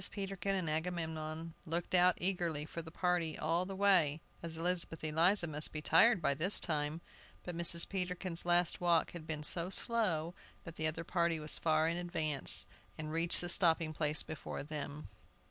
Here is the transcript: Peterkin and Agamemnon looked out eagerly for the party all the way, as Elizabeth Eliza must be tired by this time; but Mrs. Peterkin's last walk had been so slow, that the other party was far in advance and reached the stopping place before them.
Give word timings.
Peterkin 0.09 0.55
and 0.55 0.67
Agamemnon 0.67 1.53
looked 1.63 1.93
out 1.93 2.17
eagerly 2.19 2.65
for 2.65 2.81
the 2.81 2.89
party 2.89 3.37
all 3.37 3.67
the 3.67 3.75
way, 3.75 4.19
as 4.41 4.57
Elizabeth 4.57 5.03
Eliza 5.03 5.45
must 5.45 5.71
be 5.71 5.79
tired 5.79 6.23
by 6.23 6.33
this 6.33 6.59
time; 6.59 7.01
but 7.43 7.55
Mrs. 7.55 7.87
Peterkin's 7.87 8.43
last 8.43 8.81
walk 8.81 9.11
had 9.11 9.27
been 9.27 9.43
so 9.43 9.69
slow, 9.69 10.33
that 10.63 10.75
the 10.75 10.87
other 10.87 11.03
party 11.03 11.39
was 11.39 11.59
far 11.59 11.87
in 11.87 11.97
advance 11.97 12.65
and 12.97 13.11
reached 13.11 13.41
the 13.41 13.47
stopping 13.47 13.93
place 13.93 14.23
before 14.23 14.63
them. 14.63 15.07